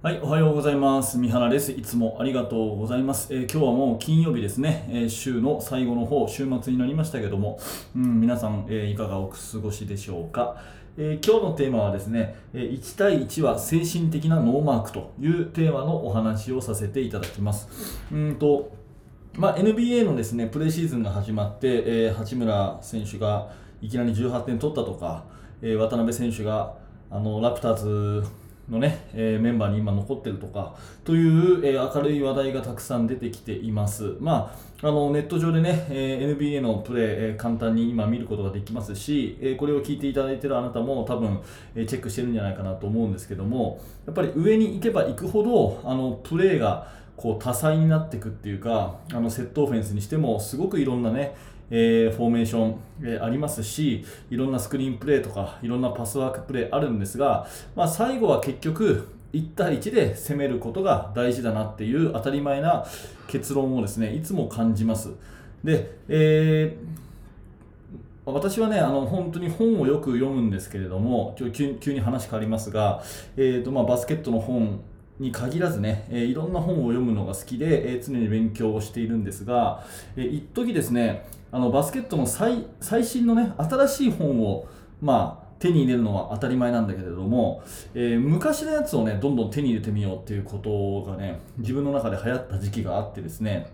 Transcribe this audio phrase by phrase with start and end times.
[0.00, 1.18] はい、おはようございます。
[1.18, 1.72] 三原です。
[1.72, 3.34] いつもありがとうございます。
[3.34, 7.58] えー、今日はもう金曜日ですね、えー、週の最後の方、週末になりましたけども、
[7.96, 10.62] うん、皆さん、えー、いかがお過ごしでしょうか。
[10.96, 17.98] え今日のテーマはですね、え1対1は精神的なノーマークというテーマのお話をさせていただきます。
[18.12, 18.70] うんと
[19.34, 23.50] まあ、NBA のですねプレシーズンが始まって、え八村選手が
[23.82, 25.24] いきなり18点取ったとか、
[25.60, 26.74] え渡辺選手が
[27.10, 28.24] あのラプターズ
[28.70, 34.16] のね、えー、メンバーに今残ってるとかという、えー、明るい話題がたくさん出てきています。
[34.20, 41.40] まあ、あのネット上でね、え、NBA のプレー、え簡単に今見ることができますし、えこれを聞いていただいているあなたも多分、
[41.74, 51.34] えチェックしてるんじゃないかなと思うんですけども、やっぱり上に行けば行くほどあのプレーがこう多彩になっていくっていうか、あのセットオフェンスにしてもすごくいろんなね、
[51.70, 62.86] えー、フォーメーション、えー、ありますしいろんなスクリーンプレーとかいろんなパスワークプレーあるんですが、まあ、最後は結局1対1で攻めることが大事だなっていう当たり前な
[63.26, 65.10] 結論をですねいつも感じます。
[65.62, 73.02] で、えー、私はねあの本当に本をよく読むんですけれども今日急に話変わりますが、
[73.36, 74.80] えーとまあ、バスケットの本
[75.18, 79.84] に限らずね、えー、いろんな本を読むのが好きで、えー、常に勉強をしているんですが、
[80.16, 84.68] えー、一時ですねあのバスケットの最最新のね新しい本を
[85.00, 87.62] まあ手に入れるのは当たり前なんだけれども、
[87.94, 93.72] えー、昔のやつをねどんどん手に入れてみようっていうことがね自分の中で流行った時期があってですね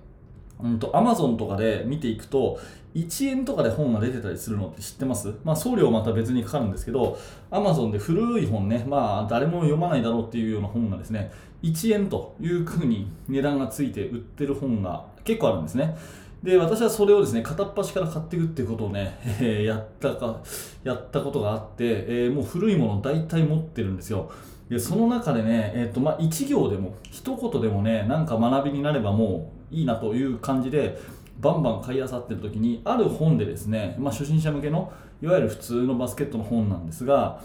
[0.62, 2.58] うんと、アマゾンとかで見ていくと、
[2.94, 5.34] 1円とかで本が出てたりするのって知ってます？
[5.42, 7.18] まあ、送料また別にかかるんですけど、
[7.50, 11.32] アマゾンで古い本ね、まあ、誰も読まないだろうっていうような本がですね、
[11.62, 15.96] 1円というふうに値段がついて売ってる本が結構あるんですね。
[16.44, 20.40] で、私はそれをですね、片っ端から買っていくっていうことをね、えー、やったか、
[20.84, 24.30] やったことがあって、えー、もう古いもの大体持ってるんですよ。
[24.68, 30.98] で、その中でね、えっ、ー、と、まあ、一行でも、一言でもね、なんか学びになればもういいなという感じで、
[31.40, 37.40] バンバン買い漁ってる時に、ある本でですね、まあ、初心者向けの、いわゆる普通のバスケットの本なんですが、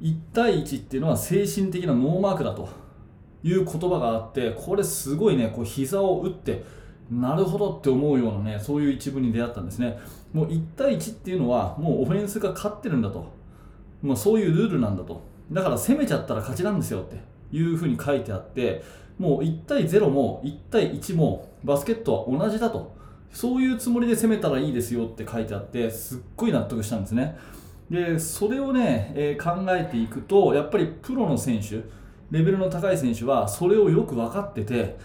[0.00, 2.68] 1対1っていうのは精神的なノーマークだと
[3.42, 6.64] いう言葉があって、これすごいね、こう膝を打って、
[7.10, 9.98] なるほどって思うようなね、そういう一文に出会ったんですね。
[10.32, 13.32] もう1対1っていうのは、もうオフェンスが勝ってるんだと。
[14.02, 15.22] もうそういうルールなんだと。
[15.52, 17.20] だから攻めちゃったら勝ちなんですよって
[17.52, 18.82] いうふうに書いてあって
[19.18, 22.98] もう1対0も1対1もバスケットは同じだと。
[23.32, 27.38] そういうつもりで攻めたらいいですよって書いてあってすっごい納得したんですね。
[27.88, 31.76] でそれをね、えー、考えていくとやっぱりプロの選手
[32.30, 34.96] レベルの高い選手はそれをよく分かってて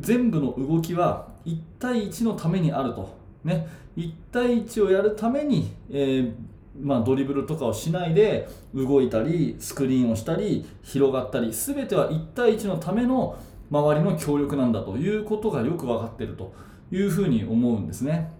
[0.00, 3.16] 全部の動きは1対1のためにあると。
[3.44, 3.66] ね。
[3.96, 6.32] 1対1をやるために、えー
[6.80, 13.38] まあ、ドリブルとかをしないで動いたりスクリーンをしたり広がったり全ては1対1のための
[13.70, 16.54] 周りの協力なんだということがよく分かっていると
[16.90, 18.32] いうふうに思うんですね。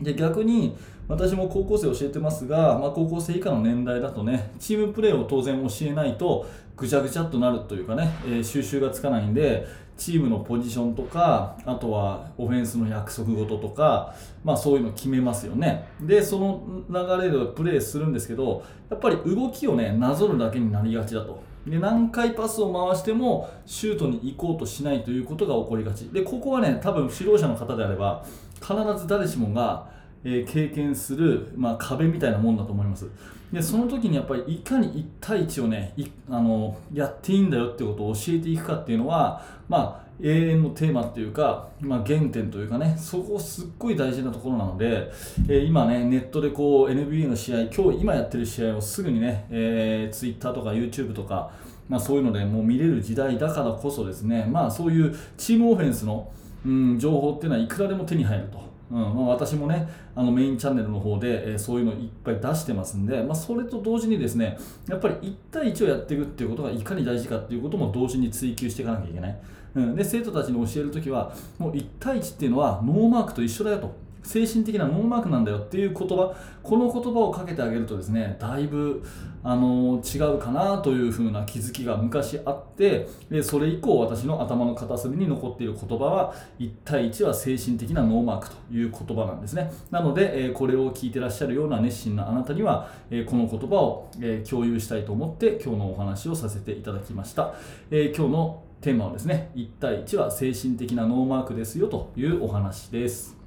[0.00, 0.76] で逆に
[1.08, 9.66] 私も高校生教えてますが、まあ、高校生以下の年代だとねチームプレーを当然教えないとぐちゃぐちゃっとなるというかね、えー、収集がつかないんで
[9.96, 14.14] チームのポジションとかあとはオフェンスの約束事とか、
[14.44, 15.88] まあ、そういうの決めますよね。
[16.00, 21.42] でその流れでプレーするんですけどやっぱり動きをねなぞるだけになりがちだと。
[21.66, 26.08] で何回パスを回してもシュートに行こうとしないということが起こりがち。
[26.10, 28.24] でここはね多分指導者の方であれば
[28.60, 33.08] 必ず誰しもがえ経験する、まあ、壁みたいなもんだと思います。
[33.52, 35.94] でその時にやっぱりいかに1対1をね
[36.28, 45.10] あのやっていいんだよってことを教えていくかっていうのは、まあ、永遠のテーマっていうか、まあ、原点というかねそこすっごい大事なところなので、
[45.48, 51.50] え、今ねネットでこう NBA の試合今日今やってる試合をすぐにね、えー、Twitter とか YouTube とか、
[51.88, 56.30] まあ、そういうのでもう見れる時代だからこそですね、まあ、そういうチームオフェンスの、
[56.68, 58.68] うん、情報っていうのはいくらでも手に入ると。
[58.90, 64.58] うんまあ、私もねあのメインチャンネルの方で、えー、そういうのいっぱい出してますんで、まあ、それと同時にですね
[64.88, 69.38] やっぱり1対1をやっていくっていうことがいかに大事かっていうことも同時に追求していかなきゃいけない、
[69.74, 73.94] うん、で生徒たちに教えるときはもう1対1っていうのはノーマークと一緒だよと
[74.28, 79.02] 精神的なノーマークなんだよっていう言葉この言葉をかけてあげるとですねだいぶ
[79.42, 89.72] あの違うかなというふうな気づきが昔あってでそれ以降私の頭の片隅に残っている言葉は1対1は精神的なノーマークという言葉なんですね。
[89.90, 97.54] なので、えこれを聞いてらっしゃるような熱心なあなたには、えこの言葉を、え共有したいと思って今日のお話をさせていただきました、
[97.90, 103.37] え今日のテーマはですね1対1は精神的なノーマークですよというお話です。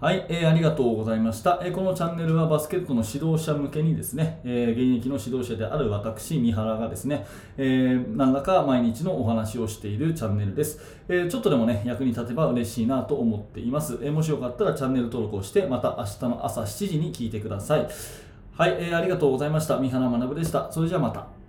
[0.00, 7.24] はい、えー、ありがとうございました、えー、このチャンネルはバスケットの指導者向けにですね、えー、現役の指導者である私、三原がですね、
[7.56, 11.30] えー、何らか毎日のお話をしているチャンネルです、えー。
[11.30, 13.98] ちょっとでもね、役に立てば嬉しいなと思っています。
[14.02, 17.88] えー、もしよかったらチャンネル登録をして、また明日の朝7時に聞いてください。
[18.56, 19.78] はい、えー、ありがとうございました。
[19.78, 20.70] 三原学でした。
[20.72, 21.43] それじゃあまた。